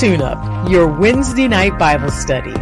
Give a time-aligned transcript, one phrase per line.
[0.00, 2.54] Tune Up, your Wednesday night Bible study.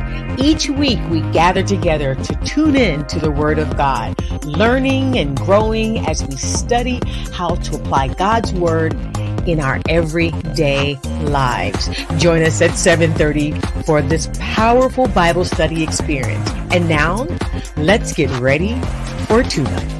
[0.42, 5.36] Each week we gather together to tune in to the Word of God, learning and
[5.36, 7.00] growing as we study
[7.32, 8.94] how to apply God's Word
[9.46, 11.88] in our everyday lives.
[12.16, 13.52] Join us at 7:30
[13.84, 16.50] for this powerful Bible study experience.
[16.72, 17.28] And now,
[17.76, 18.74] let's get ready
[19.28, 19.97] for Tune Up.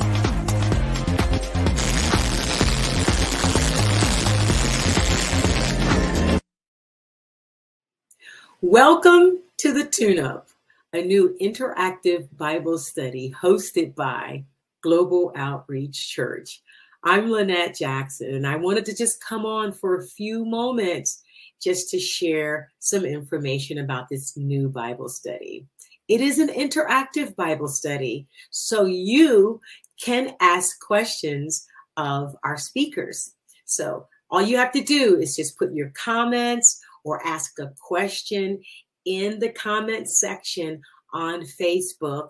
[8.80, 10.50] Welcome to the Tune Up,
[10.92, 14.44] a new interactive Bible study hosted by
[14.82, 16.62] Global Outreach Church.
[17.02, 21.24] I'm Lynette Jackson, and I wanted to just come on for a few moments
[21.60, 25.66] just to share some information about this new Bible study.
[26.06, 29.60] It is an interactive Bible study, so you
[30.00, 33.34] can ask questions of our speakers.
[33.64, 38.60] So all you have to do is just put your comments or ask a question
[39.06, 40.80] in the comment section
[41.14, 42.28] on Facebook.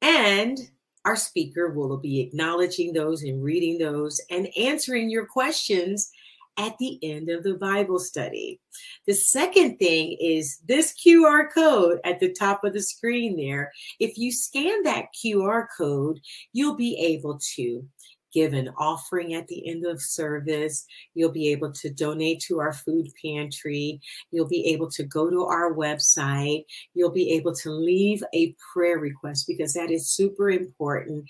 [0.00, 0.58] And
[1.04, 6.12] our speaker will be acknowledging those and reading those and answering your questions
[6.58, 8.60] at the end of the Bible study.
[9.06, 13.72] The second thing is this QR code at the top of the screen there.
[13.98, 16.20] If you scan that QR code,
[16.52, 17.84] you'll be able to
[18.32, 20.86] give an offering at the end of service.
[21.14, 24.00] You'll be able to donate to our food pantry.
[24.30, 26.64] You'll be able to go to our website.
[26.94, 31.24] You'll be able to leave a prayer request because that is super important.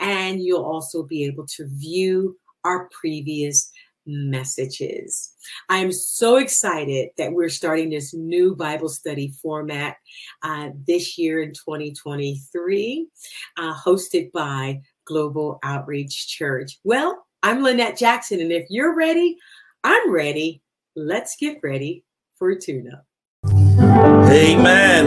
[0.00, 3.70] And you'll also be able to view our previous
[4.06, 5.34] messages.
[5.68, 9.96] I am so excited that we're starting this new Bible study format
[10.42, 13.08] uh, this year in 2023,
[13.56, 16.78] uh, hosted by Global Outreach Church.
[16.84, 19.38] Well, I'm Lynette Jackson, and if you're ready,
[19.84, 20.60] I'm ready.
[20.96, 23.04] Let's get ready for a tune up.
[24.30, 25.06] Amen.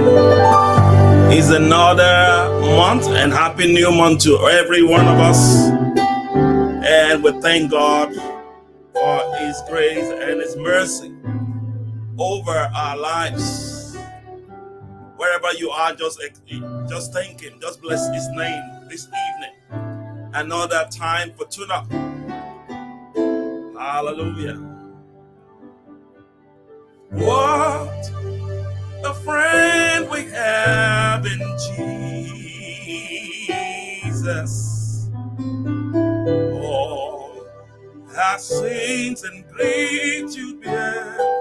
[1.31, 5.67] It's another month, and happy new month to every one of us.
[5.67, 8.15] And we thank God
[8.93, 11.13] for His grace and His mercy
[12.17, 13.97] over our lives.
[15.17, 16.21] Wherever you are, just
[16.89, 19.58] just thank Him, just bless His name this evening
[20.33, 21.89] another time for tune up.
[23.77, 24.57] Hallelujah.
[27.11, 28.11] What
[29.05, 31.39] a friend we have in
[34.05, 35.09] Jesus.
[36.61, 37.47] All
[38.17, 41.38] our sins and griefs you bear.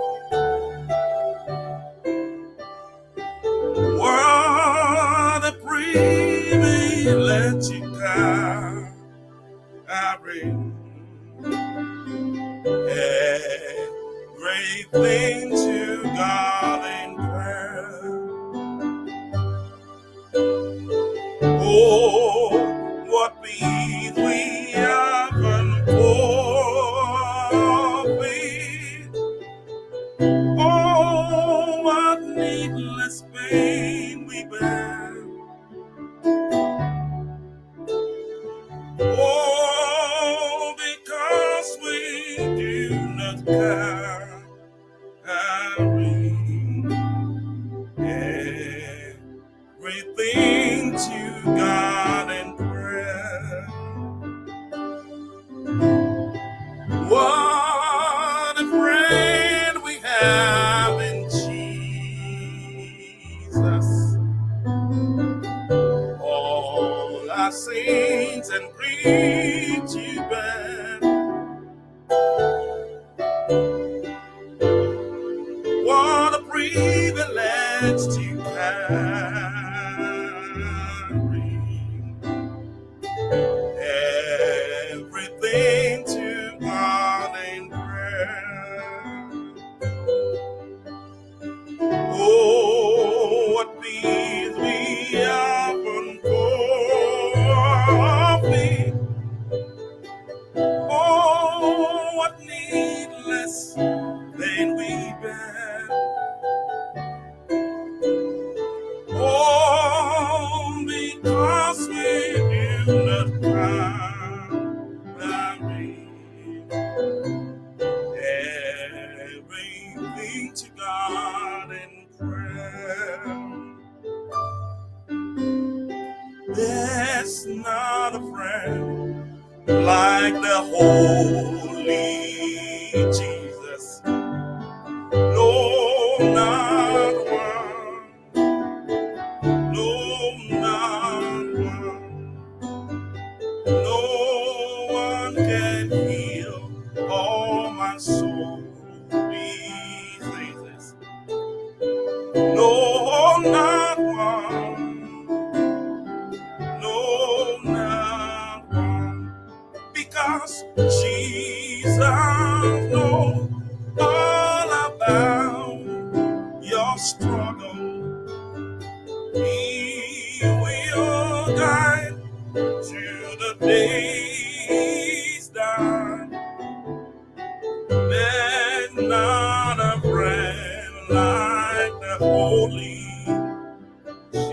[14.92, 15.37] Everything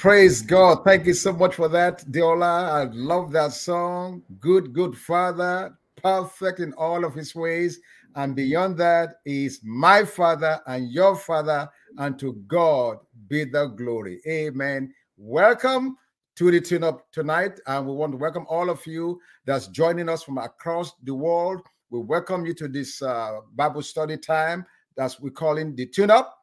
[0.06, 0.84] Praise God.
[0.84, 2.70] Thank you so much for that, Diola.
[2.70, 4.22] I love that song.
[4.40, 7.80] Good, good Father, perfect in all of his ways.
[8.14, 14.22] And beyond that is my Father and your Father, and to God be the glory.
[14.28, 14.94] Amen.
[15.18, 15.98] Welcome
[16.36, 17.60] to the tune up tonight.
[17.66, 21.64] And we want to welcome all of you that's joining us from across the world.
[21.90, 26.38] We welcome you to this uh, Bible study time that's we're calling the tune up.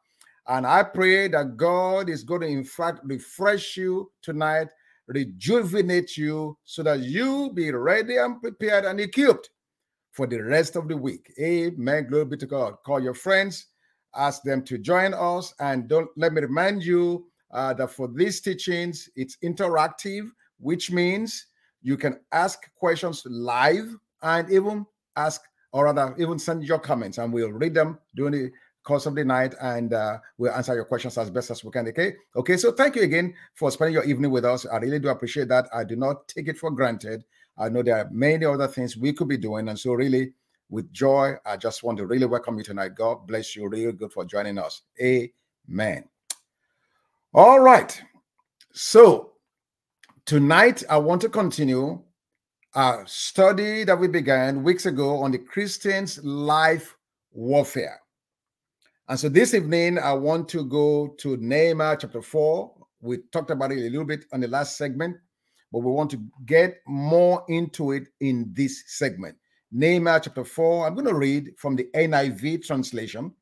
[0.47, 4.67] And I pray that God is going to, in fact, refresh you tonight,
[5.07, 9.49] rejuvenate you, so that you be ready and prepared and equipped
[10.11, 11.33] for the rest of the week.
[11.39, 12.07] Amen.
[12.07, 12.75] Glory be to God.
[12.85, 13.67] Call your friends,
[14.15, 15.53] ask them to join us.
[15.59, 21.47] And don't let me remind you uh, that for these teachings, it's interactive, which means
[21.81, 24.85] you can ask questions live and even
[25.15, 28.51] ask or rather even send your comments and we'll read them during the
[28.83, 31.87] course of the night and uh, we'll answer your questions as best as we can
[31.87, 32.13] okay?
[32.35, 34.65] Okay so thank you again for spending your evening with us.
[34.65, 35.67] I really do appreciate that.
[35.73, 37.23] I do not take it for granted.
[37.57, 40.33] I know there are many other things we could be doing and so really
[40.69, 42.95] with joy i just want to really welcome you tonight.
[42.95, 43.67] God bless you.
[43.67, 44.81] Really good for joining us.
[45.01, 46.05] Amen.
[47.33, 48.01] All right.
[48.73, 49.33] So
[50.25, 52.01] tonight i want to continue
[52.75, 56.95] a study that we began weeks ago on the Christian's life
[57.31, 57.99] warfare.
[59.09, 62.73] And so this evening, I want to go to Nehemiah chapter 4.
[63.01, 65.17] We talked about it a little bit on the last segment,
[65.71, 69.35] but we want to get more into it in this segment.
[69.71, 73.33] Nehemiah chapter 4, I'm going to read from the NIV translation,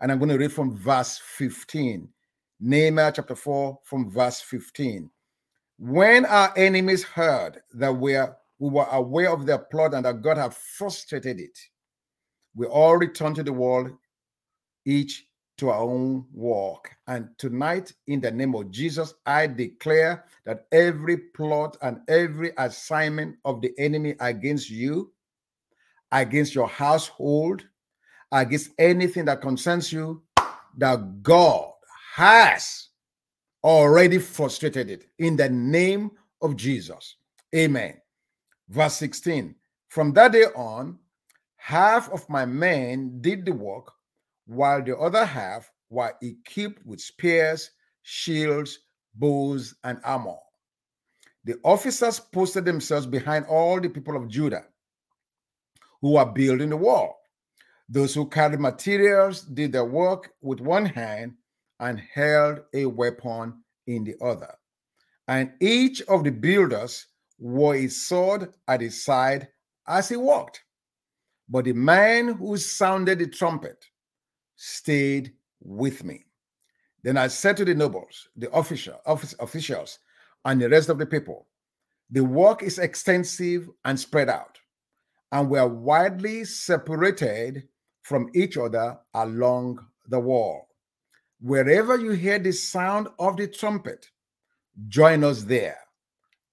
[0.00, 2.08] and I'm going to read from verse 15.
[2.60, 5.10] Nehemiah chapter 4, from verse 15.
[5.78, 10.20] When our enemies heard that we are we were aware of their plot and that
[10.20, 11.56] God had frustrated it.
[12.54, 13.90] We all returned to the world,
[14.88, 15.26] each
[15.58, 16.96] to our own work.
[17.06, 23.36] And tonight, in the name of Jesus, I declare that every plot and every assignment
[23.44, 25.12] of the enemy against you,
[26.12, 27.66] against your household,
[28.32, 30.22] against anything that concerns you,
[30.76, 31.72] that God
[32.14, 32.88] has
[33.64, 37.16] already frustrated it in the name of Jesus.
[37.54, 38.00] Amen.
[38.68, 39.54] Verse 16
[39.88, 40.98] From that day on,
[41.56, 43.92] half of my men did the work,
[44.48, 47.70] while the other half were equipped with spears,
[48.02, 48.78] shields,
[49.14, 50.38] bows, and armor.
[51.44, 54.64] The officers posted themselves behind all the people of Judah
[56.00, 57.20] who were building the wall.
[57.90, 61.34] Those who carried materials did their work with one hand
[61.80, 64.54] and held a weapon in the other.
[65.26, 67.06] And each of the builders
[67.38, 69.48] wore a sword at his side
[69.86, 70.62] as he walked.
[71.48, 73.84] But the man who sounded the trumpet
[74.58, 76.26] stayed with me.
[77.02, 80.00] Then I said to the nobles, the official, office, officials,
[80.44, 81.46] and the rest of the people,
[82.10, 84.58] the work is extensive and spread out,
[85.32, 87.68] and we are widely separated
[88.02, 90.68] from each other along the wall.
[91.40, 94.10] Wherever you hear the sound of the trumpet,
[94.88, 95.78] join us there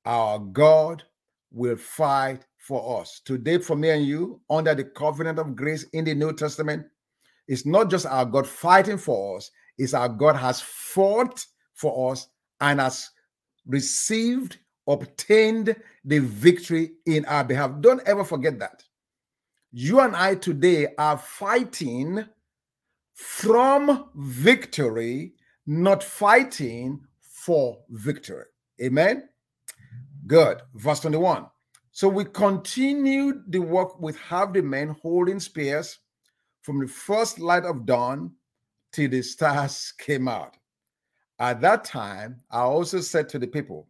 [0.05, 1.03] our God
[1.51, 3.21] will fight for us.
[3.25, 6.85] Today, for me and you, under the covenant of grace in the New Testament,
[7.47, 12.27] it's not just our God fighting for us, it's our God has fought for us
[12.61, 13.09] and has
[13.67, 17.71] received, obtained the victory in our behalf.
[17.81, 18.83] Don't ever forget that.
[19.71, 22.25] You and I today are fighting
[23.13, 25.33] from victory,
[25.65, 28.45] not fighting for victory.
[28.81, 29.29] Amen.
[30.27, 30.61] Good.
[30.75, 31.47] Verse 21.
[31.91, 35.99] So we continued the work with half the men holding spears
[36.65, 38.31] from the first light of dawn
[38.91, 40.57] till the stars came out.
[41.37, 43.87] At that time, I also said to the people,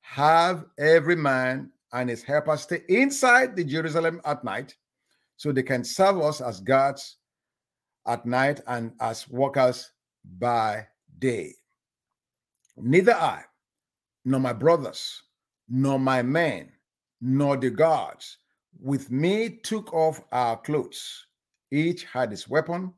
[0.00, 4.74] Have every man and his helper stay inside the Jerusalem at night,
[5.36, 7.18] so they can serve us as guards
[8.06, 9.92] at night and as workers
[10.38, 10.86] by
[11.18, 11.52] day.
[12.78, 13.44] Neither I
[14.24, 15.22] nor my brothers
[15.68, 16.72] nor my men,
[17.20, 18.38] nor the guards
[18.80, 21.26] with me took off our clothes.
[21.70, 22.92] Each had his weapon,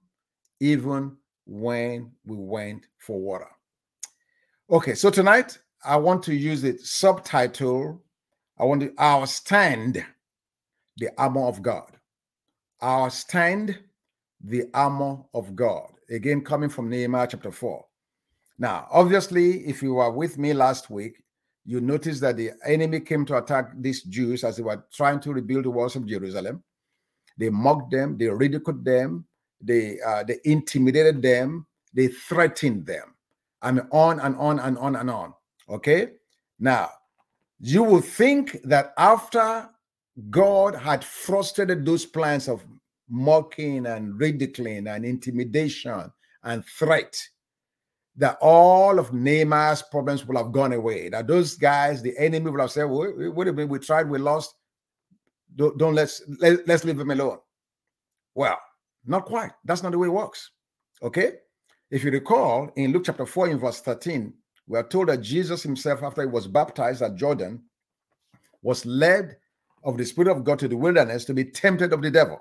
[0.61, 3.49] even when we went for water.
[4.71, 8.03] Okay, so tonight I want to use the subtitle.
[8.59, 10.05] I want to our stand,
[10.97, 11.93] the armor of God.
[12.81, 13.79] Our stand,
[14.43, 15.93] the armor of God.
[16.11, 17.85] Again, coming from Nehemiah chapter 4.
[18.59, 21.23] Now, obviously, if you were with me last week,
[21.65, 25.33] you noticed that the enemy came to attack these Jews as they were trying to
[25.33, 26.63] rebuild the walls of Jerusalem.
[27.37, 29.27] They mocked them, they ridiculed them,
[29.61, 33.15] they uh, they intimidated them, they threatened them,
[33.63, 35.35] and on and on and on and on.
[35.69, 36.13] Okay,
[36.59, 36.91] now
[37.61, 39.69] you will think that after
[40.31, 42.65] God had frustrated those plans of
[43.09, 46.13] mocking and ridiculing and intimidation
[46.43, 47.17] and threat,
[48.17, 51.09] that all of Nehemiah's problems will have gone away.
[51.09, 54.19] That those guys, the enemy will have said, wait, wait a minute, we tried, we
[54.19, 54.55] lost.
[55.57, 57.39] Don't, don't let's let, let's leave him alone.
[58.35, 58.59] Well,
[59.07, 59.53] not quite.
[59.65, 60.51] That's not the way it works.
[61.03, 61.33] Okay.
[61.91, 64.33] If you recall in Luke chapter 4, in verse 13,
[64.67, 67.63] we are told that Jesus himself, after he was baptized at Jordan,
[68.63, 69.37] was led
[69.85, 72.41] of the Spirit of God to the wilderness to be tempted of the devil.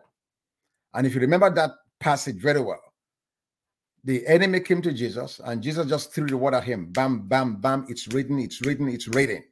[0.95, 2.81] And if you remember that passage very well,
[4.03, 6.91] the enemy came to Jesus and Jesus just threw the word at him.
[6.91, 7.85] Bam, bam, bam.
[7.89, 9.43] It's written, it's written, it's written.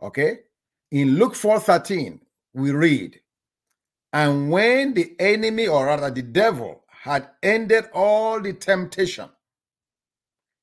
[0.00, 0.38] Okay.
[0.90, 2.20] In Luke 4 13,
[2.54, 3.20] we read,
[4.12, 9.28] And when the enemy, or rather the devil, had ended all the temptation,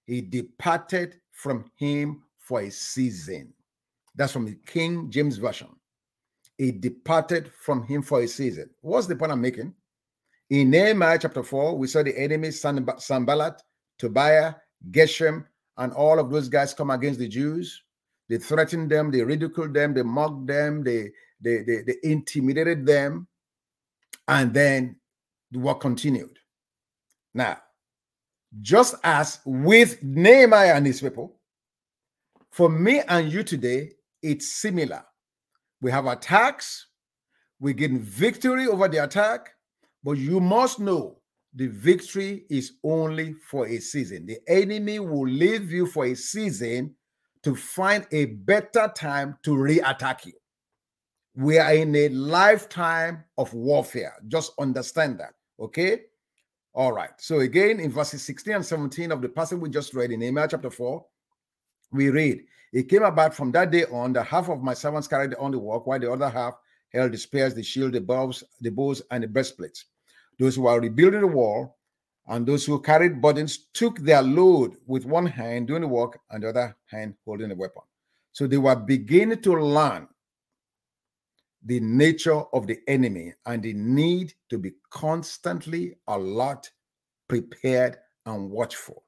[0.05, 3.53] he departed from him for a season.
[4.15, 5.69] That's from the King James Version.
[6.57, 8.69] He departed from him for a season.
[8.81, 9.73] What's the point I'm making?
[10.49, 13.61] In Nehemiah chapter 4, we saw the enemy Sanballat,
[13.99, 14.55] Tobiah,
[14.91, 15.45] Geshem,
[15.77, 17.83] and all of those guys come against the Jews.
[18.27, 23.27] They threatened them, they ridiculed them, they mocked them, they, they, they, they intimidated them,
[24.27, 24.95] and then
[25.51, 26.37] the war continued.
[27.33, 27.57] Now,
[28.61, 31.39] just as with Nehemiah and his people,
[32.51, 33.91] for me and you today,
[34.21, 35.03] it's similar.
[35.81, 36.87] We have attacks,
[37.59, 39.51] we get victory over the attack,
[40.03, 41.19] but you must know
[41.53, 44.25] the victory is only for a season.
[44.25, 46.95] The enemy will leave you for a season
[47.43, 50.33] to find a better time to re-attack you.
[51.35, 54.13] We are in a lifetime of warfare.
[54.27, 55.33] Just understand that.
[55.59, 56.01] Okay.
[56.73, 57.11] All right.
[57.17, 60.47] So again, in verses 16 and 17 of the passage we just read in Nehemiah
[60.49, 61.05] chapter 4,
[61.91, 65.33] we read, It came about from that day on that half of my servants carried
[65.35, 66.55] on the work, while the other half
[66.93, 69.85] held the spears, the shield, the bows, the bows, and the breastplates.
[70.37, 71.77] Those who were rebuilding the wall
[72.27, 76.43] and those who carried burdens took their load with one hand doing the work and
[76.43, 77.81] the other hand holding the weapon.
[78.31, 80.07] So they were beginning to learn
[81.65, 86.69] the nature of the enemy and the need to be constantly alert,
[87.27, 89.03] prepared, and watchful.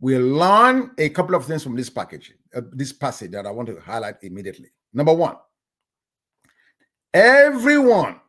[0.00, 3.68] We learn a couple of things from this package, uh, this passage that I want
[3.68, 4.68] to highlight immediately.
[4.92, 5.36] Number one,
[7.12, 8.20] everyone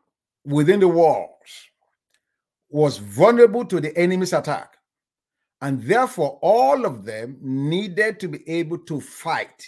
[0.46, 1.30] within the walls
[2.70, 4.78] was vulnerable to the enemy's attack.
[5.62, 9.66] And therefore, all of them needed to be able to fight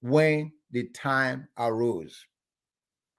[0.00, 2.24] when the time arose.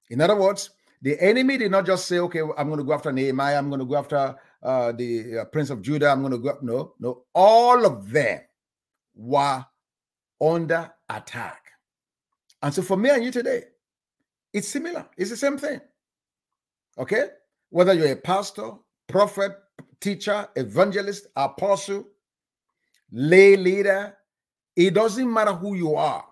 [0.09, 0.69] In other words,
[1.01, 3.79] the enemy did not just say, okay, I'm going to go after Nehemiah, I'm going
[3.79, 6.63] to go after uh, the uh, prince of Judah, I'm going to go up.
[6.63, 8.41] No, no, all of them
[9.15, 9.65] were
[10.41, 11.61] under attack.
[12.61, 13.63] And so for me and you today,
[14.53, 15.05] it's similar.
[15.17, 15.81] It's the same thing.
[16.97, 17.27] Okay?
[17.69, 18.71] Whether you're a pastor,
[19.07, 19.51] prophet,
[19.99, 22.05] teacher, evangelist, apostle,
[23.11, 24.15] lay leader,
[24.75, 26.25] it doesn't matter who you are,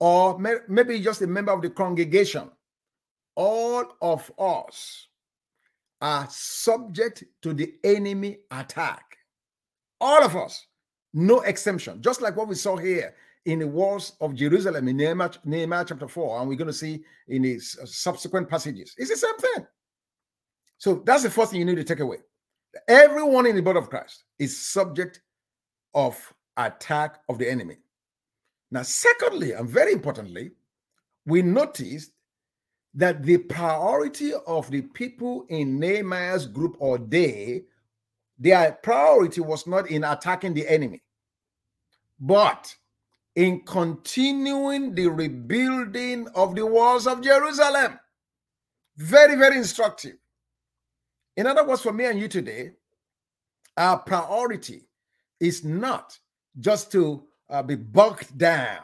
[0.00, 0.38] or
[0.68, 2.50] maybe just a member of the congregation
[3.38, 5.06] all of us
[6.00, 9.16] are subject to the enemy attack.
[10.00, 10.66] All of us,
[11.14, 12.02] no exemption.
[12.02, 13.14] Just like what we saw here
[13.46, 17.04] in the walls of Jerusalem in Nehemiah, Nehemiah chapter 4, and we're going to see
[17.28, 18.94] in the uh, subsequent passages.
[18.98, 19.66] It's the same thing.
[20.78, 22.18] So that's the first thing you need to take away.
[22.88, 25.20] Everyone in the body of Christ is subject
[25.94, 26.20] of
[26.56, 27.76] attack of the enemy.
[28.72, 30.50] Now, secondly, and very importantly,
[31.24, 32.10] we notice
[32.98, 37.62] that the priority of the people in Nehemiah's group or day,
[38.40, 41.00] their priority was not in attacking the enemy,
[42.18, 42.74] but
[43.36, 48.00] in continuing the rebuilding of the walls of Jerusalem.
[48.96, 50.16] Very, very instructive.
[51.36, 52.72] In other words, for me and you today,
[53.76, 54.88] our priority
[55.38, 56.18] is not
[56.58, 58.80] just to uh, be bogged down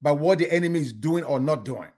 [0.00, 1.90] by what the enemy is doing or not doing.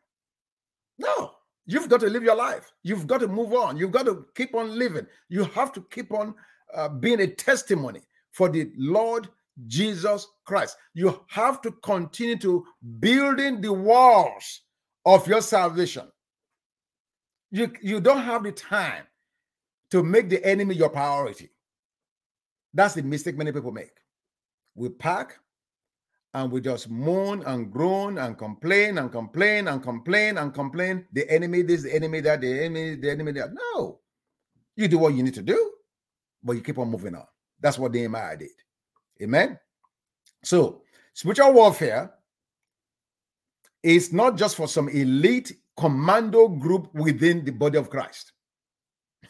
[0.99, 1.32] No,
[1.66, 2.72] you've got to live your life.
[2.83, 3.77] You've got to move on.
[3.77, 5.07] You've got to keep on living.
[5.29, 6.35] You have to keep on
[6.75, 8.01] uh, being a testimony
[8.33, 9.29] for the Lord
[9.66, 10.77] Jesus Christ.
[10.94, 12.64] You have to continue to
[12.98, 14.62] building the walls
[15.05, 16.11] of your salvation.
[17.51, 19.05] You, you don't have the time
[19.90, 21.51] to make the enemy your priority.
[22.72, 23.92] That's the mistake many people make.
[24.75, 25.38] We pack,
[26.35, 31.07] and we just moan and groan and complain and complain and complain and complain.
[31.12, 33.51] The enemy, this, the enemy, that, the enemy, the enemy, that.
[33.53, 34.01] No,
[34.77, 35.73] you do what you need to do,
[36.42, 37.27] but you keep on moving on.
[37.61, 38.51] That's what Nehemiah did.
[39.21, 39.59] Amen.
[40.42, 42.12] So, spiritual warfare
[43.83, 48.33] is not just for some elite commando group within the body of Christ.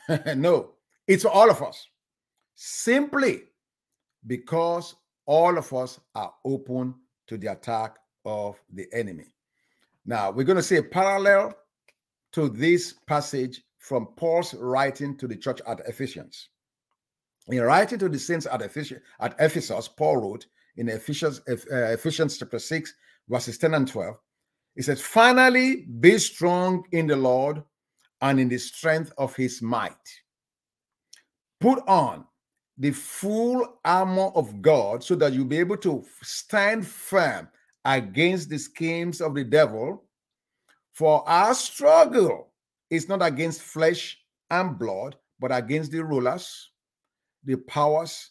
[0.36, 0.74] no,
[1.08, 1.88] it's for all of us.
[2.54, 3.42] Simply
[4.26, 4.94] because
[5.26, 6.94] all of us are open
[7.26, 9.34] to the attack of the enemy.
[10.04, 11.54] Now, we're going to see a parallel
[12.32, 16.48] to this passage from Paul's writing to the church at Ephesians.
[17.48, 22.38] In writing to the saints at, Ephes- at Ephesus, Paul wrote in Ephesians, uh, Ephesians
[22.38, 22.94] chapter 6,
[23.28, 24.16] verses 10 and 12.
[24.76, 27.62] he says, Finally, be strong in the Lord
[28.20, 29.92] and in the strength of his might.
[31.60, 32.24] Put on
[32.82, 37.48] the full armor of God so that you'll be able to stand firm
[37.84, 40.02] against the schemes of the devil.
[40.92, 42.48] For our struggle
[42.90, 44.18] is not against flesh
[44.50, 46.70] and blood, but against the rulers,
[47.44, 48.30] the powers,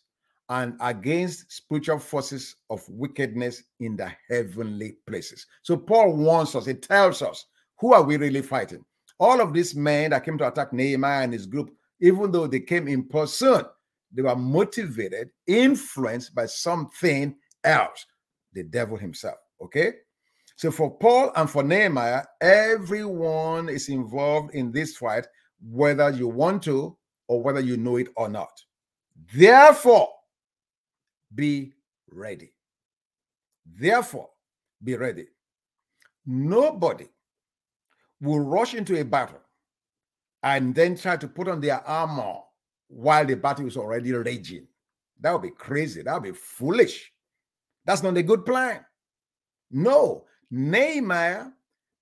[0.50, 5.48] and against spiritual forces of wickedness in the heavenly places.
[5.62, 7.46] So Paul warns us, he tells us,
[7.80, 8.84] who are we really fighting?
[9.18, 12.60] All of these men that came to attack Nehemiah and his group, even though they
[12.60, 13.64] came in person,
[14.14, 18.06] they were motivated, influenced by something else,
[18.54, 19.38] the devil himself.
[19.62, 19.94] Okay?
[20.56, 25.26] So for Paul and for Nehemiah, everyone is involved in this fight,
[25.62, 26.98] whether you want to
[27.28, 28.62] or whether you know it or not.
[29.34, 30.10] Therefore,
[31.34, 31.74] be
[32.10, 32.54] ready.
[33.66, 34.30] Therefore,
[34.84, 35.28] be ready.
[36.26, 37.08] Nobody
[38.20, 39.42] will rush into a battle
[40.44, 42.40] and then try to put on their armor
[42.92, 44.68] while the battle is already raging.
[45.20, 46.02] That would be crazy.
[46.02, 47.12] That would be foolish.
[47.86, 48.86] That's not a good plan.
[49.72, 51.46] No, Nehemiah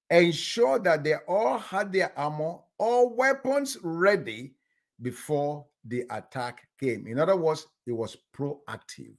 [0.10, 4.54] ensured that they all had their armor, all weapons ready
[5.02, 7.06] before the attack came.
[7.08, 9.16] In other words, it was proactive.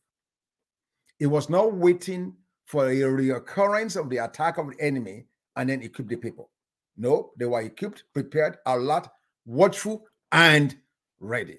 [1.21, 2.35] It was not waiting
[2.67, 6.51] for a reoccurrence of the attack of the enemy and then equip the people.
[6.97, 9.07] No, they were equipped, prepared, alert,
[9.47, 10.77] watchful, and
[11.21, 11.59] ready.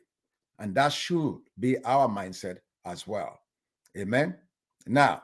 [0.60, 3.40] And that should be our mindset as well.
[3.98, 4.36] Amen.
[4.88, 5.24] Now,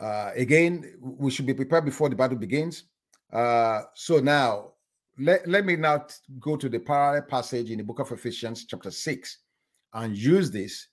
[0.00, 2.84] uh, again, we should be prepared before the battle begins.
[3.32, 4.72] Uh, so now,
[5.18, 6.06] let, let me now
[6.38, 9.38] go to the parallel passage in the book of Ephesians, chapter 6,
[9.94, 10.88] and use this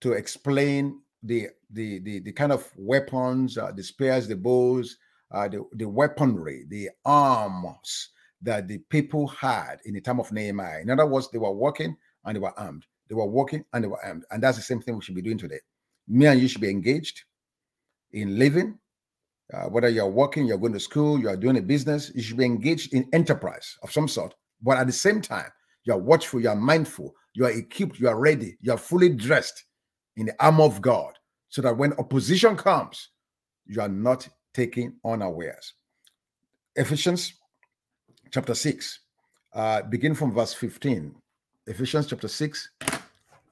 [0.00, 4.96] to explain the the the, the kind of weapons, uh, the spears, the bows,
[5.30, 8.10] uh, the, the weaponry, the arms
[8.42, 10.80] that the people had in the time of Nehemiah.
[10.80, 12.84] In other words, they were working and they were armed.
[13.08, 14.24] They were working and they were armed.
[14.30, 15.60] And that's the same thing we should be doing today.
[16.08, 17.22] Me and you should be engaged
[18.12, 18.78] in living.
[19.52, 22.44] Uh, whether you're working, you're going to school, you're doing a business, you should be
[22.44, 24.34] engaged in enterprise of some sort.
[24.60, 25.50] But at the same time,
[25.84, 29.64] you're watchful, you're mindful, you're equipped, you're ready, you're fully dressed
[30.16, 31.12] in the armor of God
[31.48, 33.10] so that when opposition comes,
[33.66, 35.74] you are not taken unawares.
[36.74, 37.34] Ephesians
[38.30, 39.00] chapter 6,
[39.54, 41.14] uh, begin from verse 15.
[41.66, 42.70] Ephesians chapter 6,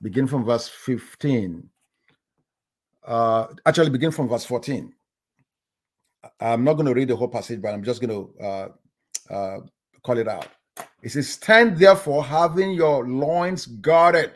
[0.02, 1.68] begin from verse 15.
[3.06, 4.92] Uh, actually, begin from verse 14.
[6.40, 8.68] I'm not going to read the whole passage, but I'm just going to uh,
[9.30, 9.60] uh,
[10.02, 10.48] call it out.
[11.02, 14.32] It says, Stand therefore, having your loins guarded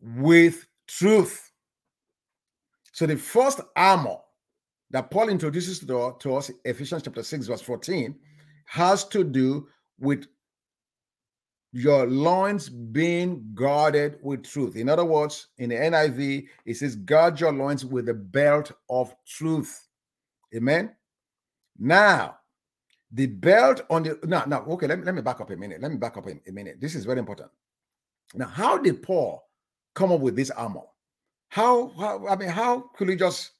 [0.00, 1.50] with truth.
[2.92, 4.16] So the first armor
[4.90, 8.14] that Paul introduces to, to us, Ephesians chapter 6, verse 14,
[8.66, 10.26] has to do with
[11.72, 14.76] your loins being guarded with truth.
[14.76, 19.14] In other words, in the NIV, it says, guard your loins with the belt of
[19.26, 19.86] truth.
[20.54, 20.94] Amen.
[21.78, 22.38] Now,
[23.12, 25.80] the belt on the now, now, okay, let me let me back up a minute.
[25.80, 26.80] Let me back up a, a minute.
[26.80, 27.50] This is very important.
[28.34, 29.42] Now, how did Paul
[29.94, 30.80] come up with this armor?
[31.48, 33.52] How, how I mean, how could he just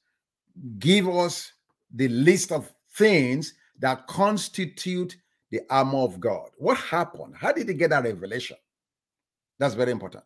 [0.79, 1.51] give us
[1.93, 5.17] the list of things that constitute
[5.51, 6.49] the armor of God.
[6.57, 7.35] What happened?
[7.37, 8.57] How did he get that revelation?
[9.59, 10.25] That's very important.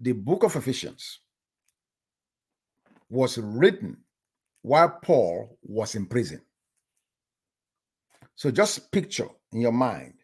[0.00, 1.20] The book of Ephesians
[3.08, 3.96] was written
[4.62, 6.42] while Paul was in prison.
[8.34, 10.14] So just picture in your mind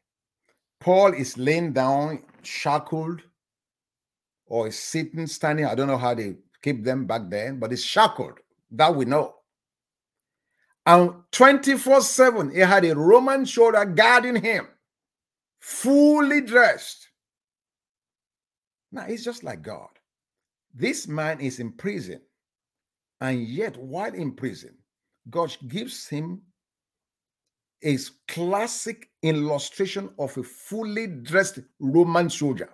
[0.80, 3.20] Paul is laying down, shackled,
[4.46, 5.66] or is sitting, standing.
[5.66, 8.38] I don't know how they keep them back then, but he's shackled.
[8.72, 9.34] That we know.
[10.86, 14.66] And 24 7, he had a Roman soldier guarding him,
[15.60, 17.08] fully dressed.
[18.92, 19.88] Now, it's just like God.
[20.74, 22.20] This man is in prison.
[23.20, 24.74] And yet, while in prison,
[25.28, 26.40] God gives him
[27.84, 27.96] a
[28.28, 32.70] classic illustration of a fully dressed Roman soldier.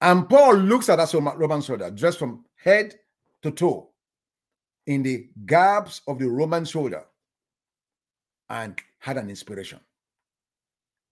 [0.00, 2.94] And Paul looks at that Roman soldier, dressed from head
[3.42, 3.90] to toe,
[4.86, 7.04] in the gaps of the Roman soldier,
[8.50, 9.80] and had an inspiration.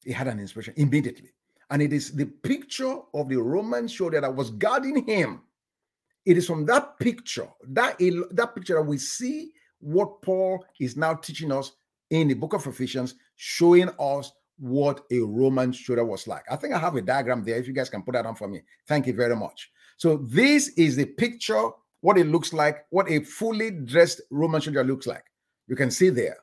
[0.05, 1.31] He had an inspiration immediately.
[1.71, 5.41] And it is the picture of the Roman soldier that was guarding him.
[6.27, 11.15] It is from that picture, that, that picture that we see what Paul is now
[11.15, 11.73] teaching us
[12.11, 16.45] in the book of Ephesians, showing us what a Roman soldier was like.
[16.51, 17.57] I think I have a diagram there.
[17.57, 18.61] If you guys can put that on for me.
[18.87, 19.71] Thank you very much.
[19.97, 21.71] So this is the picture,
[22.03, 25.25] what it looks like, what a fully dressed Roman soldier looks like.
[25.67, 26.37] You can see there.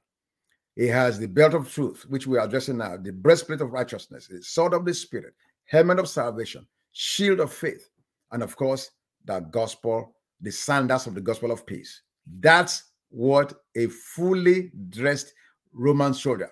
[0.76, 4.28] He has the belt of truth, which we are addressing now, the breastplate of righteousness,
[4.28, 5.34] the sword of the spirit,
[5.66, 7.90] helmet of salvation, shield of faith,
[8.32, 8.92] and of course,
[9.26, 12.02] the gospel, the sandals of the gospel of peace.
[12.40, 15.34] That's what a fully dressed
[15.74, 16.50] Roman soldier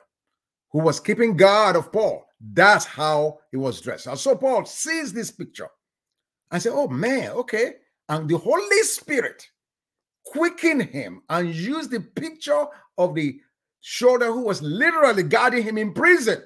[0.72, 4.08] who was keeping guard of Paul, that's how he was dressed.
[4.08, 5.70] And so Paul sees this picture
[6.52, 7.76] and said, Oh man, okay.
[8.10, 9.48] And the Holy Spirit
[10.26, 12.66] quickened him and used the picture
[12.98, 13.40] of the
[13.82, 16.44] shoulder who was literally guarding him in prison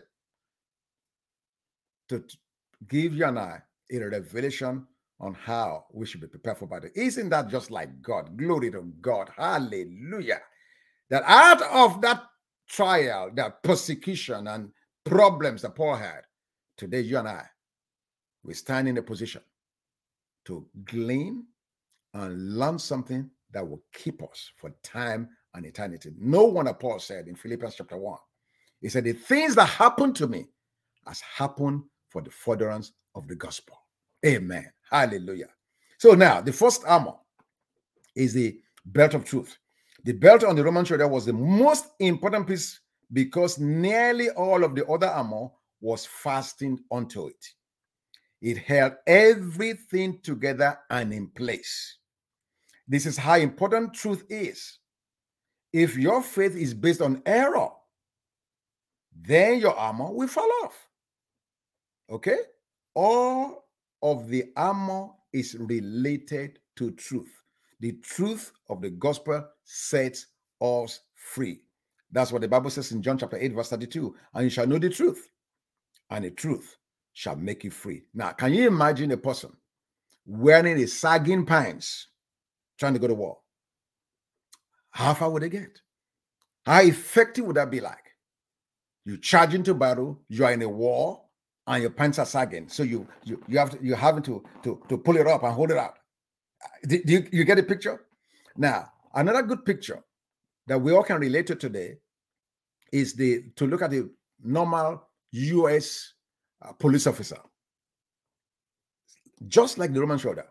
[2.10, 2.24] to
[2.88, 4.88] give you and I a revelation
[5.19, 6.89] on how we should be prepared for battle.
[6.95, 8.38] Isn't that just like God?
[8.38, 9.30] Glory to God.
[9.36, 10.41] Hallelujah.
[11.10, 12.24] That out of that
[12.67, 14.71] trial, that persecution and
[15.04, 16.21] problems that Paul had,
[16.78, 17.45] today you and I,
[18.43, 19.41] we stand in a position
[20.45, 21.45] to glean
[22.13, 26.12] and learn something that will keep us for time and eternity.
[26.17, 28.17] No wonder Paul said in Philippians chapter 1,
[28.82, 30.47] he said, The things that happened to me
[31.06, 33.77] has happened for the furtherance of the gospel.
[34.25, 34.71] Amen.
[34.89, 35.49] Hallelujah.
[35.97, 37.13] So now the first armor
[38.15, 39.58] is the belt of truth.
[40.04, 42.80] The belt on the Roman shoulder was the most important piece
[43.13, 45.49] because nearly all of the other armor
[45.80, 47.45] was fastened onto it.
[48.41, 51.97] It held everything together and in place.
[52.88, 54.80] This is how important truth is.
[55.71, 57.69] If your faith is based on error,
[59.13, 60.88] then your armor will fall off.
[62.10, 62.39] Okay?
[62.95, 63.65] All
[64.01, 67.32] of the armor is related to truth.
[67.80, 70.27] The truth of the gospel sets
[70.60, 71.62] us free.
[72.12, 74.15] That's what the Bible says in John chapter 8, verse 32.
[74.34, 75.30] And you shall know the truth,
[76.10, 76.75] and the truth
[77.13, 78.04] shall make you free.
[78.13, 79.52] Now, can you imagine a person
[80.26, 82.08] wearing a sagging pants
[82.80, 83.38] trying to go to war?
[84.91, 85.80] How far would they get?
[86.65, 87.97] How effective would that be like?
[89.06, 91.21] You charge into battle, you are in a war,
[91.67, 92.67] and your pants are sagging.
[92.69, 95.54] So you you you have to you having to to to pull it up and
[95.54, 95.97] hold it out.
[96.88, 98.06] Do, do you, you get a picture?
[98.58, 100.04] Now, another good picture
[100.67, 101.97] that we all can relate to today
[102.91, 104.10] is the to look at the
[104.43, 106.13] normal U.S.
[106.80, 107.39] Police officer,
[109.47, 110.45] just like the Roman shoulder.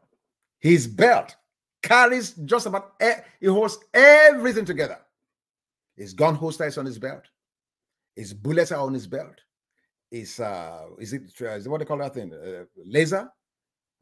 [0.59, 1.37] His belt
[1.83, 3.01] carries just about
[3.41, 4.99] he holds everything together.
[5.97, 7.23] His gun holster is on his belt.
[8.17, 9.41] His bullets are on his belt.
[10.11, 12.33] His uh, is it uh, is it what they call that thing?
[12.33, 13.31] Uh, laser.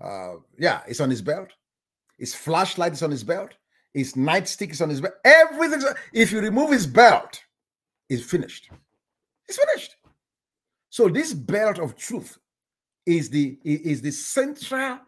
[0.00, 1.50] Uh, yeah, it's on his belt.
[2.18, 3.54] His flashlight is on his belt.
[3.92, 5.14] His nightstick is on his belt.
[5.24, 5.82] Everything.
[6.12, 7.40] If you remove his belt,
[8.08, 8.70] it's finished.
[9.46, 9.96] It's finished.
[10.98, 12.38] So this belt of truth
[13.06, 14.98] is the is the central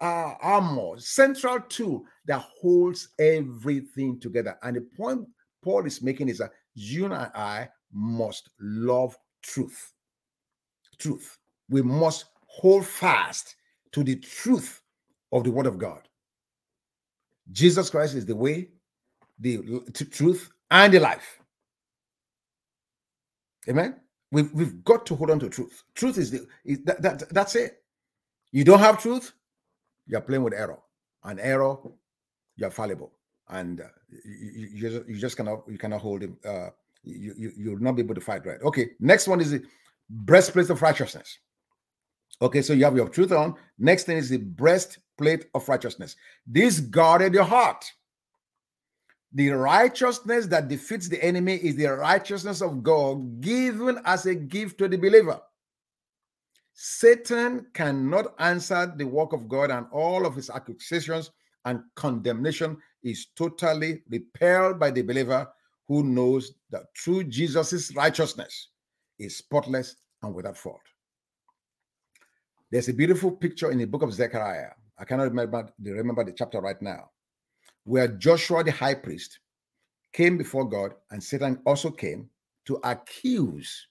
[0.00, 4.56] uh, armor, central tool that holds everything together.
[4.62, 5.28] And the point
[5.62, 9.92] Paul is making is that you and I must love truth.
[10.96, 11.36] Truth.
[11.68, 13.56] We must hold fast
[13.92, 14.80] to the truth
[15.30, 16.08] of the Word of God.
[17.52, 18.70] Jesus Christ is the way,
[19.38, 19.58] the
[20.10, 21.38] truth, and the life.
[23.68, 24.00] Amen.
[24.34, 25.84] We've, we've got to hold on to truth.
[25.94, 27.84] Truth is the is that, that that's it.
[28.50, 29.32] You don't have truth,
[30.08, 30.80] you're playing with error.
[31.22, 31.76] And error,
[32.56, 33.12] you're fallible.
[33.48, 36.36] And uh, you, you, you, just cannot you cannot hold him.
[36.44, 36.70] Uh,
[37.04, 38.60] you, you you'll not be able to fight right.
[38.62, 39.62] Okay, next one is the
[40.10, 41.38] breastplate of righteousness.
[42.42, 43.54] Okay, so you have your truth on.
[43.78, 46.16] Next thing is the breastplate of righteousness.
[46.44, 47.84] This guarded your heart.
[49.34, 54.78] The righteousness that defeats the enemy is the righteousness of God given as a gift
[54.78, 55.40] to the believer.
[56.72, 61.30] Satan cannot answer the work of God, and all of his accusations
[61.64, 65.48] and condemnation is totally repelled by the believer
[65.86, 68.68] who knows that through Jesus' righteousness
[69.18, 70.80] is spotless and without fault.
[72.70, 74.70] There's a beautiful picture in the book of Zechariah.
[74.98, 77.10] I cannot remember remember the chapter right now,
[77.84, 79.38] where Joshua the high priest
[80.12, 82.28] came before God, and Satan also came
[82.66, 83.86] to accuse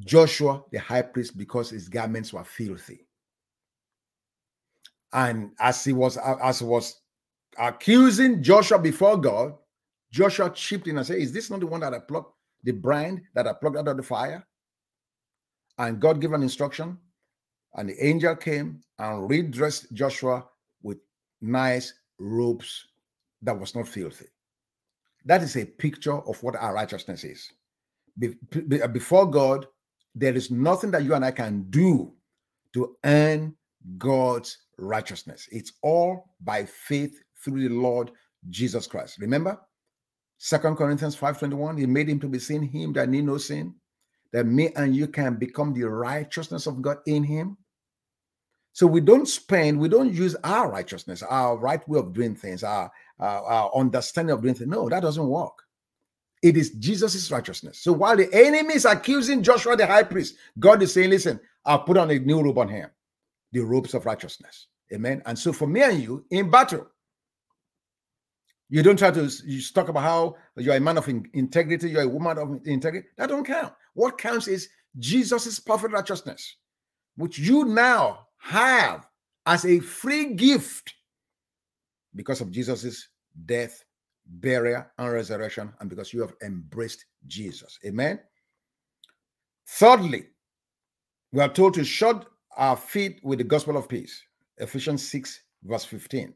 [0.00, 3.06] Joshua the high priest because his garments were filthy.
[5.12, 7.00] And as he was as he was
[7.58, 9.54] accusing Joshua before God,
[10.12, 13.22] Joshua chipped in and said, Is this not the one that I plucked, the brand
[13.34, 14.46] that I plucked out of the fire?
[15.78, 16.98] And God gave an instruction
[17.74, 20.44] and the angel came and redressed Joshua
[20.82, 20.98] with
[21.40, 22.86] nice robes
[23.42, 24.26] that was not filthy.
[25.24, 27.52] That is a picture of what our righteousness is.
[28.92, 29.66] Before God,
[30.14, 32.12] there is nothing that you and I can do
[32.72, 33.54] to earn
[33.96, 35.48] God's righteousness.
[35.52, 38.10] It's all by faith through the Lord
[38.50, 39.18] Jesus Christ.
[39.18, 39.60] Remember,
[40.38, 43.74] Second Corinthians 5:21, he made him to be sin, him that need no sin,
[44.32, 47.56] that me and you can become the righteousness of God in him.
[48.78, 52.62] So we don't spend, we don't use our righteousness, our right way of doing things,
[52.62, 52.88] our,
[53.18, 54.70] our, understanding of doing things.
[54.70, 55.64] No, that doesn't work.
[56.44, 57.80] It is Jesus' righteousness.
[57.80, 61.80] So while the enemy is accusing Joshua the high priest, God is saying, Listen, I'll
[61.80, 62.88] put on a new robe on him,
[63.50, 64.68] the robes of righteousness.
[64.94, 65.22] Amen.
[65.26, 66.86] And so for me and you in battle,
[68.68, 72.08] you don't try to you talk about how you're a man of integrity, you're a
[72.08, 73.08] woman of integrity.
[73.16, 73.72] That don't count.
[73.94, 76.54] What counts is Jesus' perfect righteousness,
[77.16, 79.06] which you now have
[79.46, 80.94] as a free gift
[82.14, 83.08] because of Jesus'
[83.46, 83.84] death,
[84.26, 87.78] burial, and resurrection, and because you have embraced Jesus.
[87.84, 88.20] Amen.
[89.66, 90.26] Thirdly,
[91.32, 94.22] we are told to shod our feet with the gospel of peace.
[94.56, 96.34] Ephesians 6, verse 15.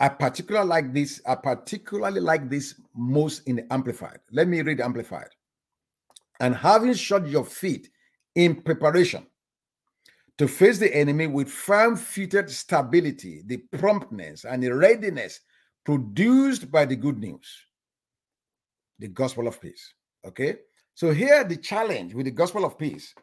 [0.00, 1.20] I particularly like this.
[1.26, 4.20] I particularly like this most in the Amplified.
[4.30, 5.28] Let me read Amplified.
[6.40, 7.90] And having shod your feet
[8.36, 9.26] in preparation
[10.38, 15.40] to face the enemy with firm footed stability, the promptness and the readiness
[15.84, 17.48] produced by the good news,
[18.98, 19.92] the gospel of peace.
[20.24, 20.56] Okay.
[20.94, 23.14] So here the challenge with the gospel of peace,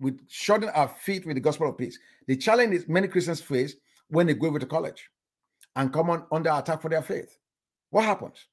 [0.00, 1.98] with shodding our feet with the gospel of peace.
[2.26, 3.74] The challenge is many Christians face
[4.08, 5.08] when they go over to college
[5.74, 7.38] and come on under attack for their faith.
[7.90, 8.46] What happens?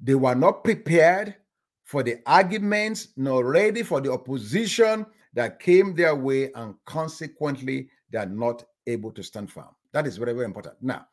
[0.00, 1.36] They were not prepared
[1.84, 8.18] for the arguments nor ready for the opposition that came their way, and consequently, they
[8.18, 9.68] are not able to stand firm.
[9.92, 10.76] That is very, very important.
[10.80, 11.06] Now,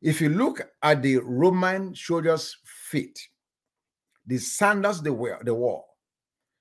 [0.00, 3.28] if you look at the Roman soldiers' feet,
[4.26, 5.84] the sandals they wear, they wore,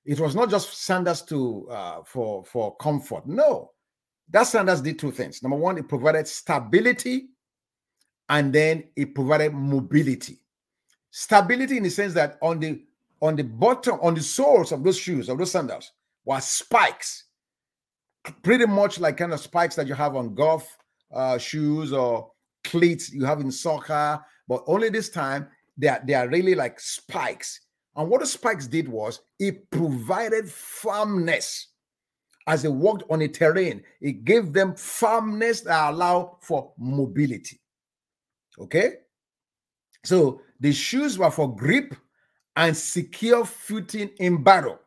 [0.05, 3.27] it was not just sandals to uh, for for comfort.
[3.27, 3.71] No,
[4.29, 5.43] that sandals did two things.
[5.43, 7.29] Number one, it provided stability
[8.29, 10.39] and then it provided mobility.
[11.11, 12.83] Stability in the sense that on the
[13.21, 15.91] on the bottom, on the soles of those shoes, of those sandals,
[16.25, 17.25] were spikes,
[18.43, 20.77] pretty much like kind of spikes that you have on golf
[21.13, 22.31] uh, shoes or
[22.63, 26.79] cleats you have in soccer, but only this time they are, they are really like
[26.79, 27.59] spikes.
[27.95, 31.67] And what the spikes did was it provided firmness
[32.47, 33.83] as they walked on a terrain.
[33.99, 37.59] It gave them firmness that allowed for mobility.
[38.59, 38.93] Okay.
[40.03, 41.95] So the shoes were for grip
[42.55, 44.79] and secure footing in battle.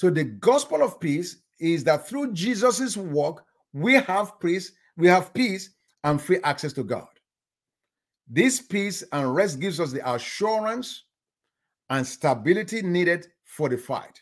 [0.00, 5.34] So the gospel of peace is that through Jesus's work, we have peace, we have
[5.34, 7.06] peace and free access to God.
[8.26, 11.04] This peace and rest gives us the assurance
[11.90, 14.18] and stability needed for the fight,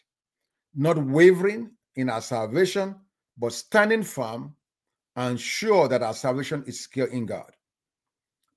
[0.74, 2.96] not wavering in our salvation,
[3.36, 4.56] but standing firm
[5.14, 7.52] and sure that our salvation is secure in God.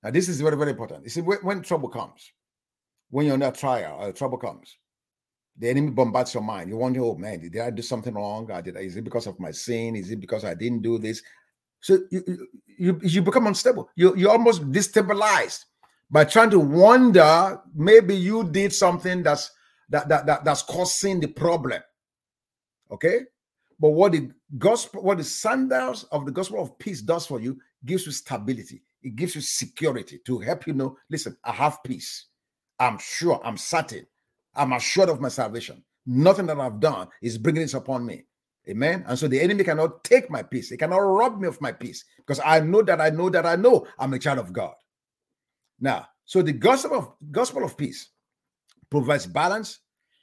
[0.02, 1.04] Now, this is very, very important.
[1.04, 2.32] You see, when, trouble comes,
[3.10, 4.76] when you're under trial trouble comes,
[5.56, 6.70] the enemy bombards your mind.
[6.70, 8.50] You wonder, oh man, did I do something wrong?
[8.50, 9.96] I did, is it because of my sin?
[9.96, 11.22] Is it because I didn't do this?
[11.80, 13.90] So you you, you become unstable.
[13.96, 15.64] You you almost destabilized
[16.10, 19.50] by trying to wonder maybe you did something that's
[19.88, 21.82] that, that, that that's causing the problem.
[22.90, 23.22] Okay,
[23.80, 27.58] but what the gospel, what the sandals of the gospel of peace does for you
[27.84, 28.82] gives you stability.
[29.02, 32.26] It gives you security to help you know, listen, I have peace.
[32.78, 34.06] I'm sure, I'm certain,
[34.54, 35.82] I'm assured of my salvation.
[36.06, 38.24] Nothing that I've done is bringing this upon me.
[38.68, 39.04] Amen.
[39.06, 40.70] And so the enemy cannot take my peace.
[40.70, 43.56] He cannot rob me of my peace because I know that I know that I
[43.56, 44.74] know I'm a child of God.
[45.80, 48.10] Now, so the gospel of gospel of peace
[48.88, 49.80] provides balance,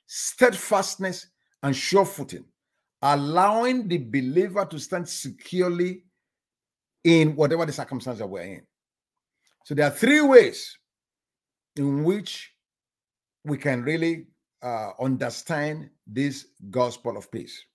[0.07, 1.27] steadfastness,
[1.63, 2.45] and sure footing,
[3.01, 6.03] allowing the believer to stand securely
[7.03, 8.61] in whatever the circumstance that we're in.
[9.65, 10.77] So there are three ways
[11.75, 12.53] in which
[13.49, 14.27] we can really
[14.61, 17.65] uh, understand this gospel of peace.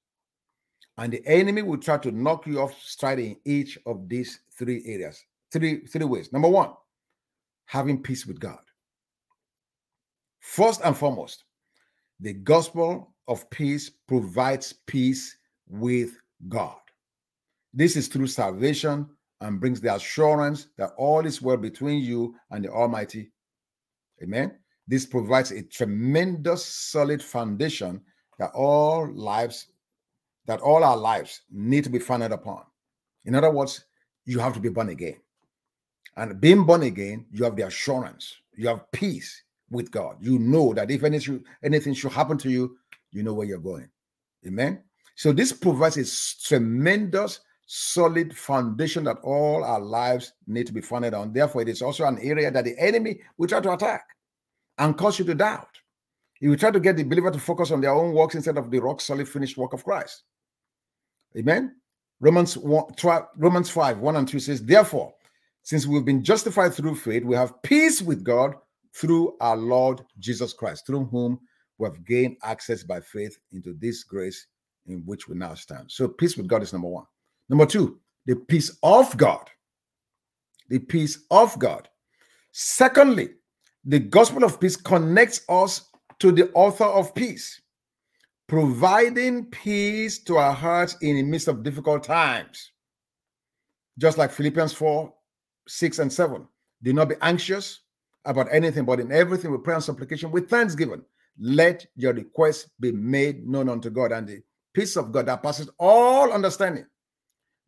[0.96, 4.82] And the enemy will try to knock you off straight in each of these three
[4.86, 5.22] areas.
[5.52, 6.32] Three, three ways.
[6.32, 6.70] Number one,
[7.66, 8.60] having peace with God.
[10.40, 11.44] First and foremost,
[12.20, 16.16] the gospel of peace provides peace with
[16.48, 16.76] God.
[17.72, 19.08] This is through salvation
[19.40, 23.32] and brings the assurance that all is well between you and the Almighty.
[24.22, 24.52] Amen.
[24.86, 28.02] This provides a tremendous solid foundation
[28.38, 29.68] that all lives,
[30.46, 32.62] that all our lives need to be founded upon.
[33.24, 33.84] In other words,
[34.26, 35.16] you have to be born again.
[36.16, 40.16] And being born again, you have the assurance, you have peace with God.
[40.20, 42.76] You know that if anything, anything should happen to you,
[43.10, 43.88] you know where you're going.
[44.46, 44.82] Amen.
[45.16, 51.14] So this provides a tremendous solid foundation that all our lives need to be founded
[51.14, 51.32] on.
[51.32, 54.04] Therefore, it is also an area that the enemy will try to attack
[54.78, 55.68] and cause you to doubt.
[56.34, 58.70] He will try to get the believer to focus on their own works instead of
[58.70, 60.24] the rock solid finished work of Christ.
[61.36, 61.76] Amen.
[62.20, 62.84] Romans 1,
[63.36, 65.14] Romans 5 1 and 2 says, Therefore,
[65.62, 68.54] since we've been justified through faith, we have peace with God
[68.94, 71.40] through our Lord Jesus Christ, through whom
[71.78, 74.46] we have gained access by faith into this grace
[74.86, 75.90] in which we now stand.
[75.90, 77.06] So, peace with God is number one.
[77.48, 79.50] Number two, the peace of God.
[80.68, 81.88] The peace of God.
[82.52, 83.30] Secondly,
[83.84, 87.60] the gospel of peace connects us to the author of peace,
[88.46, 92.72] providing peace to our hearts in the midst of difficult times.
[93.98, 95.12] Just like Philippians 4
[95.68, 96.46] 6 and 7.
[96.82, 97.80] Do not be anxious
[98.24, 101.02] about anything, but in everything with prayer and supplication with thanksgiving.
[101.38, 105.70] Let your requests be made known unto God, and the peace of God that passes
[105.78, 106.86] all understanding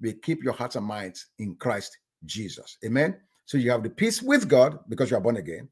[0.01, 2.79] will keep your hearts and minds in Christ Jesus.
[2.85, 3.17] Amen.
[3.45, 5.69] So you have the peace with God because you are born again.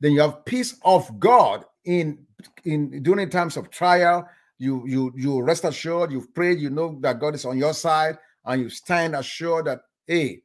[0.00, 2.26] Then you have peace of God in
[2.64, 4.28] in during times of trial.
[4.58, 8.18] You you you rest assured, you've prayed, you know that God is on your side,
[8.44, 10.42] and you stand assured that hey,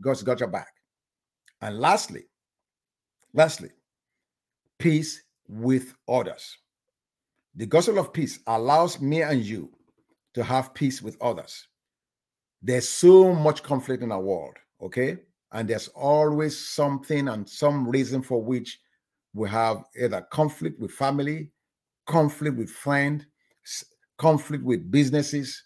[0.00, 0.72] God's got your back.
[1.60, 2.24] And lastly,
[3.32, 3.70] lastly,
[4.78, 6.58] peace with others.
[7.54, 9.70] The gospel of peace allows me and you
[10.34, 11.68] to have peace with others.
[12.62, 15.18] There's so much conflict in our world, okay?
[15.52, 18.80] And there's always something and some reason for which
[19.34, 21.50] we have either conflict with family,
[22.06, 23.26] conflict with friend,
[24.16, 25.62] conflict with businesses,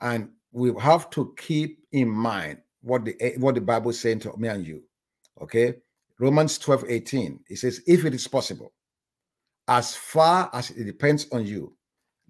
[0.00, 4.20] and we have to keep in mind what the eh, what the Bible is saying
[4.20, 4.82] to me and you.
[5.42, 5.74] Okay.
[6.20, 7.40] Romans 12, 18.
[7.48, 8.72] It says, if it is possible,
[9.66, 11.76] as far as it depends on you,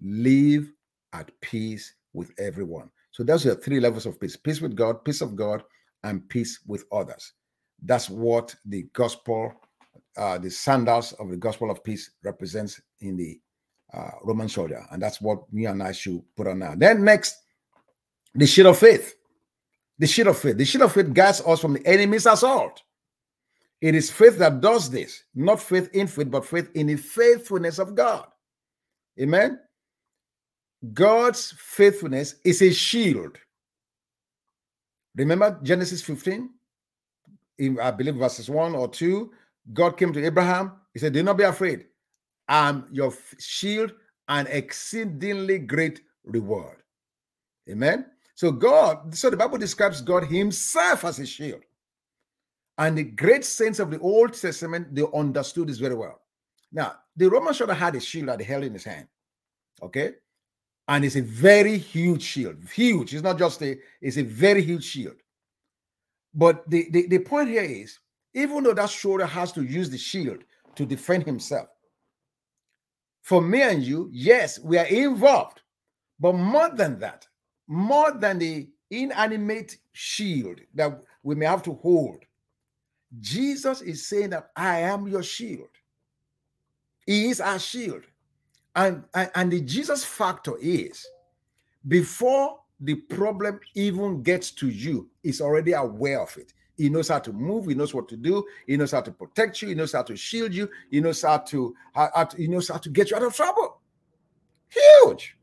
[0.01, 0.71] live
[1.13, 2.89] at peace with everyone.
[3.11, 5.63] So those are three levels of peace: peace with God, peace of God,
[6.03, 7.33] and peace with others.
[7.83, 9.53] That's what the gospel,
[10.17, 13.39] uh, the sandals of the gospel of peace represents in the
[13.93, 16.73] uh, Roman soldier, and that's what me and I should put on now.
[16.75, 17.35] Then next,
[18.33, 19.15] the shield of faith.
[19.97, 20.57] The shield of faith.
[20.57, 22.81] The shield of faith guards us from the enemy's assault.
[23.81, 27.79] It is faith that does this, not faith in faith, but faith in the faithfulness
[27.79, 28.25] of God.
[29.19, 29.59] Amen.
[30.93, 33.37] God's faithfulness is a shield.
[35.15, 36.49] Remember Genesis 15?
[37.57, 39.31] In, I believe verses 1 or 2.
[39.73, 40.73] God came to Abraham.
[40.93, 41.85] He said, Do not be afraid.
[42.47, 43.93] I'm your shield
[44.27, 46.77] and exceedingly great reward.
[47.69, 48.05] Amen.
[48.35, 51.61] So God, so the Bible describes God himself as a shield.
[52.77, 56.19] And the great saints of the Old Testament, they understood this very well.
[56.71, 59.07] Now, the Roman soldier had a shield that he held in his hand.
[59.81, 60.11] Okay.
[60.87, 62.57] And it's a very huge shield.
[62.73, 63.13] Huge.
[63.13, 65.15] It's not just a, it's a very huge shield.
[66.33, 67.97] But the, the, the point here is,
[68.35, 70.43] even though that soldier has to use the shield
[70.75, 71.69] to defend himself,
[73.21, 75.61] for me and you, yes, we are involved.
[76.19, 77.27] But more than that,
[77.67, 82.19] more than the inanimate shield that we may have to hold.
[83.21, 85.69] Jesus is saying that I am your shield.
[87.07, 88.03] He is our shield.
[88.75, 91.07] And, and, and the Jesus factor is
[91.87, 96.53] before the problem even gets to you, he's already aware of it.
[96.77, 97.67] He knows how to move.
[97.67, 98.45] He knows what to do.
[98.67, 99.69] He knows how to protect you.
[99.69, 100.69] He knows how to shield you.
[100.91, 103.35] He knows how to, how, how to he knows how to get you out of
[103.35, 103.81] trouble.
[104.69, 105.37] Huge.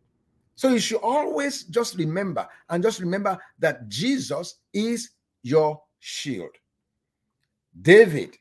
[0.54, 5.10] So you should always just remember and just remember that Jesus is
[5.42, 6.50] your shield.
[7.80, 8.36] David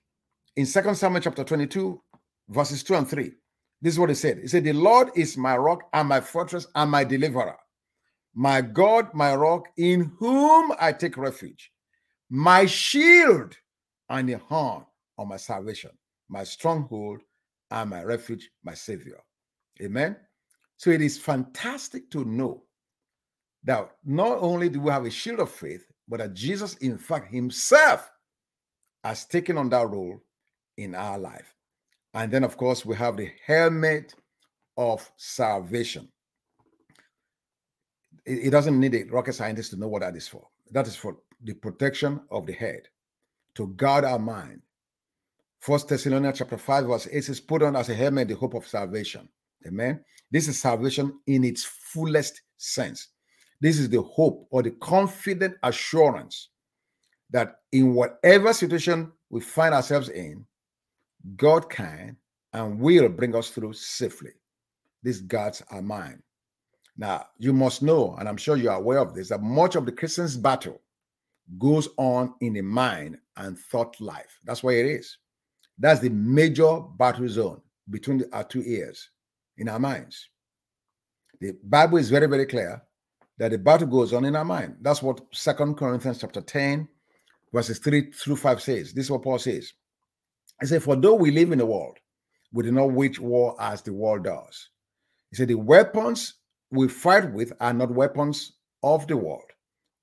[0.56, 2.02] in Second Samuel chapter 22,
[2.50, 3.32] verses 2 and 3.
[3.82, 4.40] This is what he said.
[4.40, 7.58] He said, The Lord is my rock and my fortress and my deliverer,
[8.36, 11.72] my God, my rock, in whom I take refuge,
[12.32, 13.58] my shield
[14.10, 14.86] and the horn
[15.18, 15.92] of my salvation,
[16.30, 17.20] my stronghold
[17.70, 19.22] and my refuge, my savior.
[19.82, 20.16] Amen.
[20.78, 22.64] So it is fantastic to know
[23.66, 27.32] that not only do we have a shield of faith, but that Jesus, in fact,
[27.32, 28.10] himself
[29.04, 30.18] has taken on that role
[30.78, 31.54] in our life.
[32.14, 34.16] And then, of course, we have the helmet
[34.78, 36.08] of salvation.
[38.26, 40.48] It, it doesn't need a rocket scientist to know what that is for.
[40.72, 42.88] That is for the protection of the head,
[43.56, 44.62] to guard our mind.
[45.60, 48.68] First Thessalonians chapter 5, verse 8 says, Put on as a helmet the hope of
[48.68, 49.30] salvation.
[49.68, 50.04] Amen.
[50.32, 53.10] This is salvation in its fullest sense.
[53.60, 56.50] This is the hope or the confident assurance
[57.30, 60.46] that in whatever situation we find ourselves in,
[61.36, 62.18] God can
[62.54, 64.32] and will bring us through safely.
[65.04, 66.22] This guards our mind.
[66.98, 69.86] Now, you must know, and I'm sure you are aware of this, that much of
[69.86, 70.82] the Christian's battle
[71.58, 74.40] goes on in the mind and thought life.
[74.46, 75.18] That's where it is.
[75.78, 79.10] That's the major battle zone between our two ears
[79.58, 80.30] in our minds.
[81.40, 82.82] The Bible is very, very clear
[83.38, 84.78] that the battle goes on in our mind.
[84.82, 86.88] That's what Second Corinthians chapter 10,
[87.52, 88.94] verses 3 through 5 says.
[88.94, 89.74] This is what Paul says.
[90.60, 91.98] He said, For though we live in the world,
[92.54, 94.70] we do not wage war as the world does.
[95.32, 96.36] He said, The weapons
[96.70, 99.50] we fight with are not weapons of the world.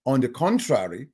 [0.07, 1.09] On the contrary,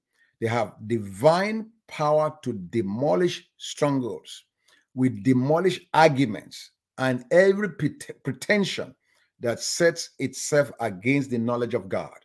[0.44, 4.44] they have divine power to demolish strongholds.
[4.92, 8.94] We demolish arguments and every pretension
[9.40, 12.18] that sets itself against the knowledge of God.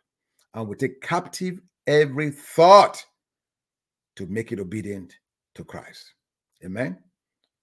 [0.52, 3.02] And we take captive every thought
[4.16, 5.14] to make it obedient
[5.54, 6.12] to Christ.
[6.62, 6.98] Amen.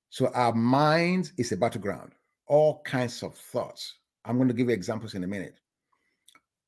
[0.10, 2.14] So our mind is a battleground,
[2.48, 3.94] all kinds of thoughts.
[4.26, 5.60] I'm going to give you examples in a minute.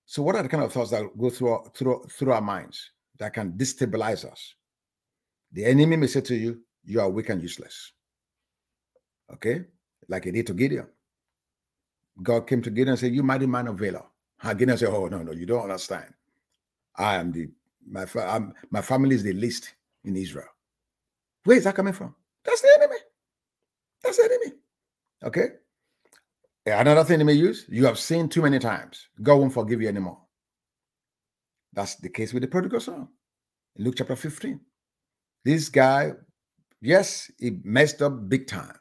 [0.06, 3.34] So, what are the kind of thoughts that go through through through our minds that
[3.34, 4.56] can destabilize us?
[5.52, 7.94] The enemy may say to you, "You are weak and useless."
[9.34, 9.66] Okay,
[10.08, 10.88] like he did to Gideon.
[12.22, 14.04] God came to Gideon and said, You mighty man of valor.
[14.42, 16.14] And Gideon said, Oh, no, no, you don't understand.
[16.96, 17.50] I am the,
[17.90, 20.48] my, I'm, my family is the least in Israel.
[21.44, 22.14] Where is that coming from?
[22.44, 22.98] That's the enemy.
[24.04, 24.58] That's the enemy.
[25.24, 25.48] Okay.
[26.66, 29.08] Another thing they may use, you have sinned too many times.
[29.22, 30.20] God won't forgive you anymore.
[31.74, 33.08] That's the case with the prodigal son.
[33.76, 34.60] In Luke chapter 15.
[35.46, 36.12] This guy,
[36.82, 38.76] yes, he messed up big time.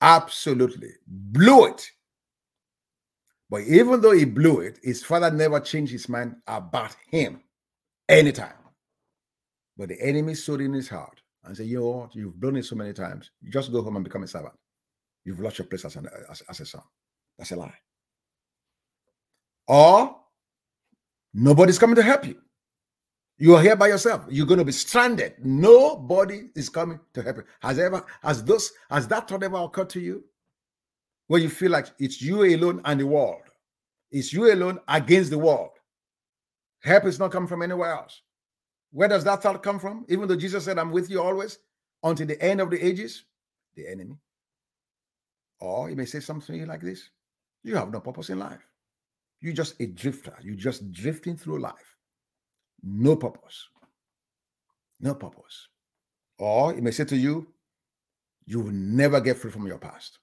[0.00, 0.90] Absolutely.
[1.06, 1.90] Blew it.
[3.50, 7.42] But even though he blew it, his father never changed his mind about him
[8.08, 8.54] anytime.
[9.76, 12.14] But the enemy sowed in his heart and said, You know what?
[12.14, 13.30] You've blown it so many times.
[13.42, 14.54] You just go home and become a servant.
[15.24, 16.82] You've lost your place as, an, as, as a son.
[17.38, 17.74] That's a lie.
[19.66, 20.19] Or
[21.34, 22.36] nobody's coming to help you.
[23.38, 24.26] You are here by yourself.
[24.28, 25.34] You're going to be stranded.
[25.42, 27.44] Nobody is coming to help you.
[27.60, 30.24] Has ever has those has that thought ever occurred to you?
[31.30, 33.42] where you feel like it's you alone and the world.
[34.10, 35.70] It's you alone against the world.
[36.82, 38.22] Help is not coming from anywhere else.
[38.90, 40.04] Where does that thought come from?
[40.08, 41.60] Even though Jesus said, I'm with you always
[42.02, 43.26] until the end of the ages,
[43.76, 44.16] the enemy.
[45.60, 47.10] Or you may say something like this
[47.62, 48.66] You have no purpose in life.
[49.40, 50.36] You're just a drifter.
[50.42, 51.96] You're just drifting through life.
[52.82, 53.68] No purpose.
[55.00, 55.68] No purpose.
[56.38, 57.48] Or it may say to you,
[58.44, 60.18] You will never get free from your past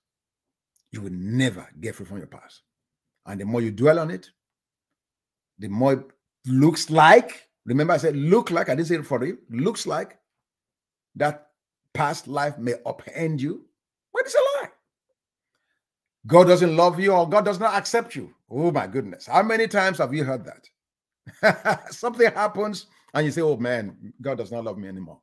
[0.92, 2.62] you will never get free from your past.
[3.26, 4.30] And the more you dwell on it,
[5.60, 6.06] the more it
[6.46, 10.18] looks like, remember I said look like, I didn't say it for you, looks like
[11.16, 11.48] that
[11.94, 13.66] past life may upend you,
[14.14, 14.70] but it's a lie.
[16.28, 18.34] God doesn't love you or God does not accept you.
[18.50, 19.26] Oh my goodness.
[19.26, 21.90] How many times have you heard that?
[21.92, 25.20] Something happens and you say, oh man, God does not love me anymore.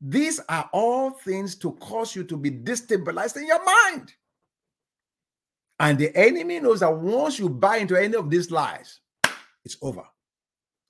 [0.00, 4.12] These are all things to cause you to be destabilized in your mind.
[5.78, 9.00] And the enemy knows that once you buy into any of these lies,
[9.64, 10.04] it's over.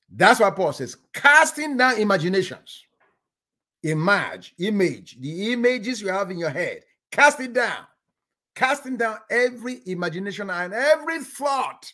[0.09, 2.85] That's why Paul says, casting down imaginations.
[3.83, 7.87] Image, image, the images you have in your head, cast it down.
[8.57, 11.93] Casting down every imagination and every thought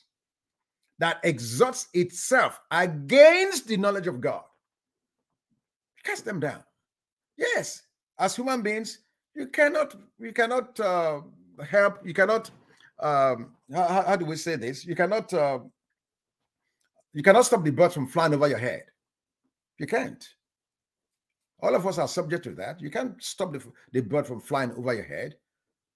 [0.98, 4.44] that exalts itself against the knowledge of God.
[6.04, 6.62] Cast them down.
[7.36, 7.82] Yes,
[8.18, 9.00] as human beings,
[9.34, 11.20] you cannot, you cannot uh,
[11.68, 12.50] help, you cannot
[13.02, 14.86] um, how, how, do we say this?
[14.86, 15.58] You cannot uh,
[17.12, 18.84] you cannot stop the birds from flying over your head.
[19.78, 20.24] You can't.
[21.60, 22.80] All of us are subject to that.
[22.80, 25.36] You can't stop the, the bird from flying over your head,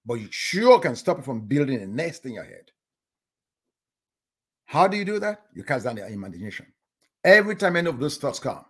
[0.06, 2.70] but you sure can stop it from building a nest in your head.
[4.64, 5.42] How do you do that?
[5.54, 6.66] You cast down your imagination.
[7.24, 8.64] Every time any of those thoughts come,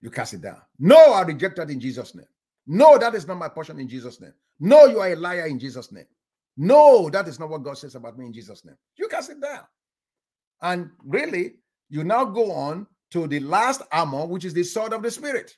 [0.00, 0.60] you cast it down.
[0.78, 2.26] No, I reject that in Jesus' name.
[2.66, 4.32] No, that is not my portion in Jesus' name.
[4.58, 6.06] No, you are a liar in Jesus' name.
[6.56, 8.76] No, that is not what God says about me in Jesus' name.
[8.96, 9.64] You cast it down.
[10.62, 11.56] And really,
[11.88, 15.56] you now go on to the last armor, which is the sword of the Spirit.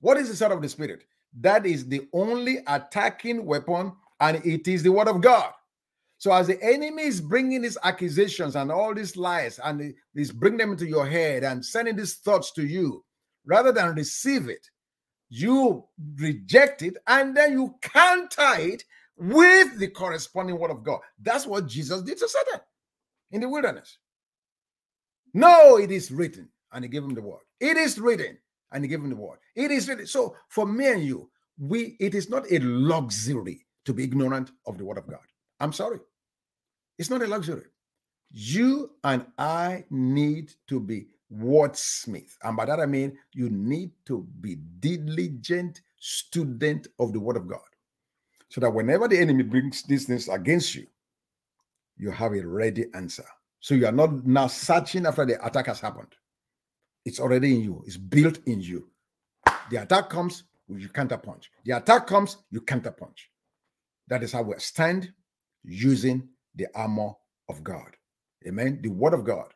[0.00, 1.04] What is the sword of the Spirit?
[1.40, 5.52] That is the only attacking weapon, and it is the word of God.
[6.16, 10.58] So, as the enemy is bringing these accusations and all these lies, and he's bringing
[10.58, 13.04] them into your head and sending these thoughts to you,
[13.44, 14.64] rather than receive it,
[15.28, 18.84] you reject it and then you counter it
[19.16, 21.00] with the corresponding word of God.
[21.20, 22.60] That's what Jesus did to Satan
[23.32, 23.98] in the wilderness.
[25.34, 27.40] No, it is written, and he gave him the word.
[27.58, 28.38] It is written,
[28.70, 29.40] and he gave him the word.
[29.56, 30.06] It is written.
[30.06, 34.78] So for me and you, we it is not a luxury to be ignorant of
[34.78, 35.20] the word of God.
[35.60, 36.00] I'm sorry.
[36.98, 37.64] It's not a luxury.
[38.30, 42.36] You and I need to be wordsmith.
[42.42, 47.46] And by that I mean you need to be diligent student of the word of
[47.46, 47.60] God.
[48.48, 50.86] So that whenever the enemy brings these things against you,
[51.96, 53.24] you have a ready answer.
[53.60, 56.14] So you are not now searching after the attack has happened.
[57.04, 58.88] It's already in you, it's built in you.
[59.70, 61.44] The attack comes, you counterpunch.
[61.64, 63.28] The attack comes, you counterpunch.
[64.08, 65.12] That is how we stand
[65.64, 67.12] using the armor
[67.48, 67.96] of God.
[68.46, 68.80] Amen.
[68.82, 69.52] The word of God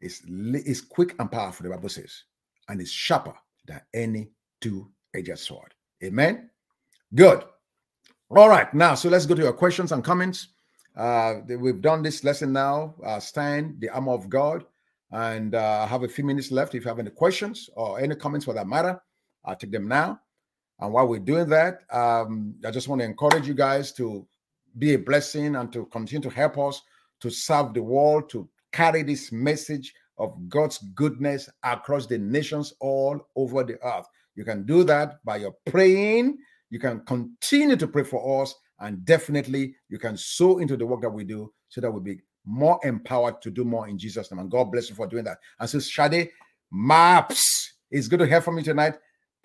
[0.00, 2.24] is, is quick and powerful, the Bible says,
[2.68, 3.34] and is sharper
[3.66, 5.74] than any two-edged sword.
[6.02, 6.50] Amen.
[7.14, 7.44] Good.
[8.30, 8.72] All right.
[8.74, 10.48] Now, so let's go to your questions and comments.
[10.96, 14.64] Uh, we've done this lesson now, uh, stand the armor of God.
[15.10, 16.74] And uh, I have a few minutes left.
[16.74, 19.00] If you have any questions or any comments for that matter,
[19.44, 20.20] I'll take them now.
[20.84, 24.26] And while we're doing that, um, I just want to encourage you guys to
[24.76, 26.82] be a blessing and to continue to help us
[27.20, 33.18] to serve the world, to carry this message of God's goodness across the nations all
[33.34, 34.04] over the earth.
[34.34, 36.36] You can do that by your praying.
[36.68, 41.00] You can continue to pray for us, and definitely you can sow into the work
[41.00, 44.40] that we do so that we'll be more empowered to do more in Jesus' name.
[44.40, 45.38] And God bless you for doing that.
[45.58, 46.28] And so, Shade
[46.70, 48.98] Maps, it's good to hear from you tonight.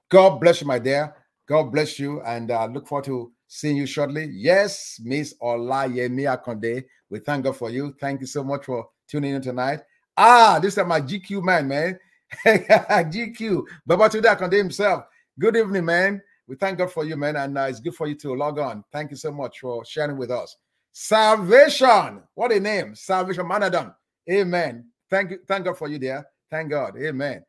[0.10, 1.16] God bless you, my dear.
[1.50, 4.30] God bless you, and uh, look forward to seeing you shortly.
[4.32, 7.96] Yes, Miss Olayemi Akonde, we thank God for you.
[8.00, 9.80] Thank you so much for tuning in tonight.
[10.16, 12.00] Ah, this is my GQ man, man.
[12.46, 15.06] GQ, Baba Tuda Akonde himself.
[15.40, 16.22] Good evening, man.
[16.48, 18.84] We thank God for you, man, and uh, it's good for you to log on.
[18.92, 20.56] Thank you so much for sharing with us.
[20.92, 22.22] Salvation.
[22.36, 22.94] What a name.
[22.94, 23.96] Salvation Manadam.
[24.30, 24.86] Amen.
[25.10, 25.40] Thank you.
[25.48, 26.28] Thank God for you there.
[26.52, 26.96] Thank God.
[27.02, 27.44] Amen.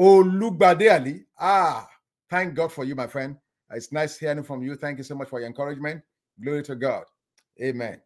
[0.00, 1.24] Olugbade Ali.
[1.38, 1.86] Ah,
[2.30, 3.36] thank God for you, my friend.
[3.70, 4.74] It's nice hearing from you.
[4.76, 6.02] Thank you so much for your encouragement.
[6.42, 7.04] Glory to God.
[7.62, 8.00] Amen.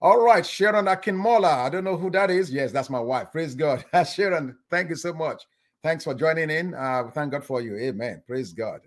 [0.00, 1.64] All right, Sharon Akinmola.
[1.64, 2.50] I don't know who that is.
[2.50, 3.30] Yes, that's my wife.
[3.30, 3.84] Praise God.
[4.12, 5.44] Sharon, thank you so much.
[5.82, 6.74] Thanks for joining in.
[6.74, 7.76] Uh, thank God for you.
[7.76, 8.22] Amen.
[8.26, 8.80] Praise God.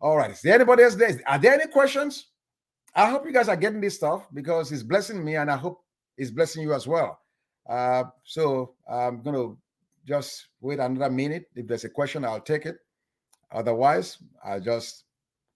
[0.00, 0.30] All right.
[0.30, 1.18] Is there anybody else there?
[1.26, 2.26] Are there any questions?
[2.94, 5.80] I hope you guys are getting this stuff because it's blessing me and I hope
[6.16, 7.18] it's blessing you as well.
[7.68, 9.58] Uh, so I'm going to
[10.06, 11.46] just wait another minute.
[11.54, 12.76] If there's a question, I'll take it.
[13.52, 15.04] Otherwise, I'll just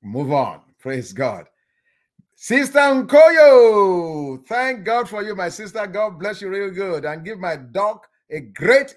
[0.03, 0.61] move on.
[0.79, 1.47] Praise God.
[2.37, 5.87] Sister Nkoyo, thank God for you, my sister.
[5.87, 7.05] God bless you real good.
[7.05, 8.95] And give my dog a great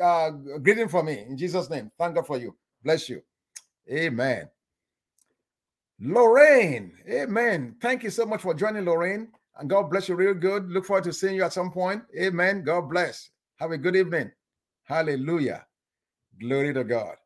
[0.00, 1.90] uh, greeting for me in Jesus' name.
[1.98, 2.54] Thank God for you.
[2.82, 3.22] Bless you.
[3.90, 4.48] Amen.
[6.00, 7.76] Lorraine, amen.
[7.80, 9.28] Thank you so much for joining, Lorraine.
[9.58, 10.68] And God bless you real good.
[10.70, 12.02] Look forward to seeing you at some point.
[12.18, 12.64] Amen.
[12.64, 13.30] God bless.
[13.56, 14.32] Have a good evening.
[14.84, 15.66] Hallelujah.
[16.40, 17.16] Glory to God.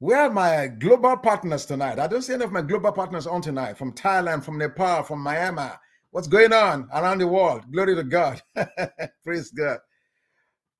[0.00, 1.98] Where are my global partners tonight?
[1.98, 5.20] I don't see any of my global partners on tonight from Thailand, from Nepal, from
[5.20, 5.68] Miami.
[6.10, 7.70] What's going on around the world?
[7.70, 8.42] Glory to God.
[9.22, 9.76] Praise God.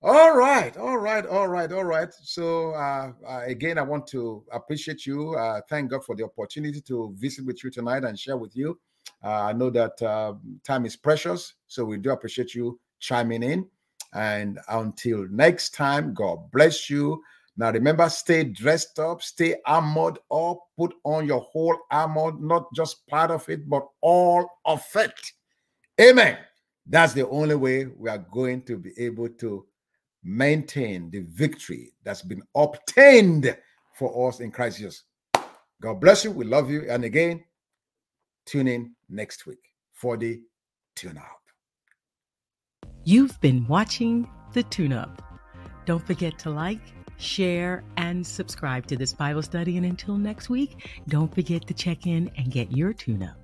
[0.03, 2.09] All right, all right, all right, all right.
[2.23, 5.35] So uh, uh, again, I want to appreciate you.
[5.35, 8.81] Uh, thank God for the opportunity to visit with you tonight and share with you.
[9.23, 10.33] Uh, I know that uh,
[10.65, 13.69] time is precious, so we do appreciate you chiming in.
[14.15, 17.23] And until next time, God bless you.
[17.57, 23.07] Now remember, stay dressed up, stay armored up, put on your whole armor, not just
[23.07, 25.21] part of it, but all of it.
[26.01, 26.39] Amen.
[26.87, 29.67] That's the only way we are going to be able to
[30.25, 33.57] maintain the victory that's been obtained
[33.95, 35.05] for us in Christ Jesus.
[35.83, 36.31] God bless you.
[36.31, 36.87] We love you.
[36.89, 37.45] And again,
[38.47, 39.59] tune in next week
[39.93, 40.41] for the
[40.95, 41.41] tune up.
[43.05, 45.23] You've been watching the tune up.
[45.87, 46.81] Don't forget to like,
[47.21, 49.77] share, and subscribe to this Bible study.
[49.77, 53.40] And until next week, don't forget to check in and get your tune up.